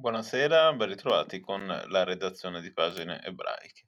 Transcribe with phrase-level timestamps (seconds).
[0.00, 3.86] Buonasera, ben ritrovati con la redazione di Pagine Ebraiche.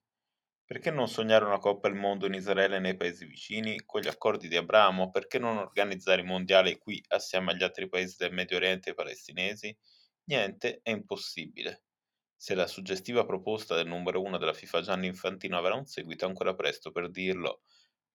[0.63, 3.81] Perché non sognare una Coppa del Mondo in Israele e nei paesi vicini?
[3.87, 8.17] Con gli accordi di Abramo, perché non organizzare i mondiali qui assieme agli altri paesi
[8.19, 9.75] del Medio Oriente e palestinesi?
[10.25, 11.85] Niente è impossibile.
[12.37, 16.55] Se la suggestiva proposta del numero uno della FIFA Gianni Infantino avrà un seguito, ancora
[16.55, 17.63] presto per dirlo,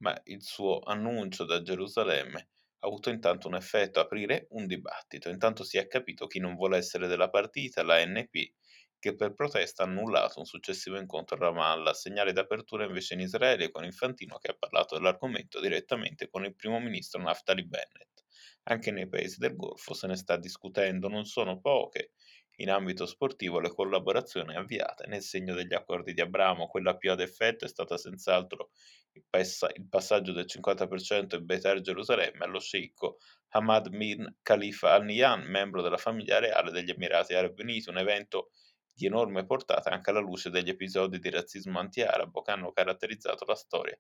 [0.04, 2.50] ma il suo annuncio da Gerusalemme
[2.88, 5.30] avuto intanto un effetto, aprire un dibattito.
[5.30, 8.52] Intanto si è capito chi non vuole essere della partita, la NP,
[9.00, 13.70] che per protesta ha annullato un successivo incontro a Ramallah, segnale d'apertura invece in Israele
[13.70, 18.24] con Infantino che ha parlato dell'argomento direttamente con il primo ministro Naftali Bennett.
[18.64, 22.12] Anche nei paesi del Golfo se ne sta discutendo, non sono poche.
[22.60, 27.20] In ambito sportivo le collaborazioni avviate nel segno degli accordi di Abramo, quella più ad
[27.20, 28.72] effetto è stata senz'altro
[29.12, 33.18] il, passa- il passaggio del 50% in Beitar Gerusalemme allo sceicco
[33.50, 38.50] Hamad bin Khalifa Al Nahyan, membro della famiglia reale degli Emirati Arabi Uniti, un evento
[38.92, 43.56] di enorme portata anche alla luce degli episodi di razzismo anti-arabo che hanno caratterizzato la
[43.56, 43.98] storia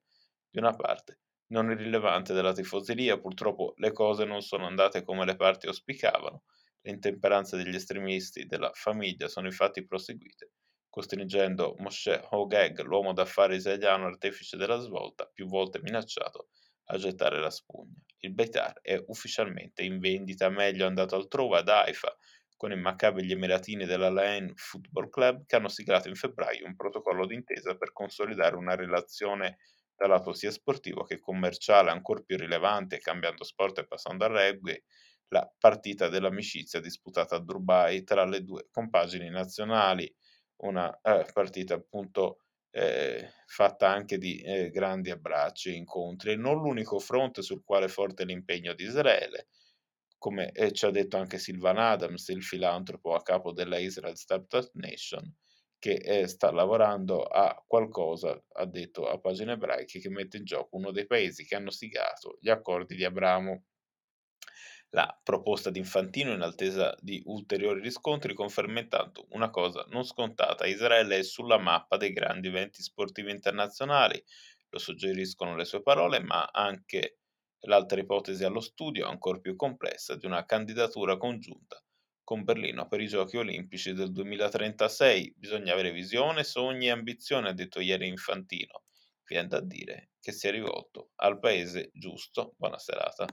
[0.50, 3.20] di una parte non irrilevante della tifoseria.
[3.20, 6.44] Purtroppo le cose non sono andate come le parti auspicavano
[6.82, 10.52] le intemperanze degli estremisti della famiglia sono infatti proseguite,
[10.90, 16.50] costringendo Moshe Hogeg, l'uomo d'affari israeliano artefice della svolta, più volte minacciato,
[16.86, 18.02] a gettare la spugna.
[18.20, 22.16] Il Beitar è ufficialmente in vendita, meglio andato altrove ad Haifa,
[22.56, 26.76] con i Maccabi gli Emiratini della Laen Football Club che hanno siglato in febbraio un
[26.76, 29.60] protocollo d'intesa per consolidare una relazione
[29.96, 34.80] dal lato sia sportivo che commerciale ancora più rilevante, cambiando sport e passando al rugby,
[35.30, 40.14] la partita dell'amicizia disputata a Dubai tra le due compagini nazionali,
[40.58, 42.40] una eh, partita appunto
[42.72, 47.90] eh, fatta anche di eh, grandi abbracci e incontri, non l'unico fronte sul quale è
[47.90, 49.48] forte l'impegno di Israele,
[50.18, 54.70] come eh, ci ha detto anche Silvan Adams, il filantropo a capo della Israel Startup
[54.74, 55.32] Nation,
[55.80, 60.76] che eh, sta lavorando a qualcosa, ha detto a pagine ebraiche, che mette in gioco
[60.78, 63.66] uno dei paesi che hanno sigato gli accordi di Abramo.
[64.90, 70.66] La proposta di Infantino, in attesa di ulteriori riscontri, conferma intanto una cosa non scontata:
[70.66, 74.22] Israele è sulla mappa dei grandi eventi sportivi internazionali,
[74.70, 77.20] lo suggeriscono le sue parole, ma anche
[77.62, 81.82] l'altra ipotesi allo studio, ancora più complessa, di una candidatura congiunta
[82.24, 85.34] con Berlino per i Giochi Olimpici del 2036.
[85.38, 88.84] Bisogna avere visione, sogni e ambizione, ha detto ieri Infantino.
[89.26, 92.54] Viene da dire che si è rivolto al paese giusto.
[92.58, 93.28] Buona serata.